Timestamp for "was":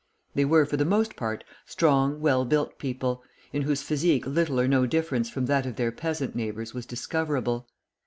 6.73-6.87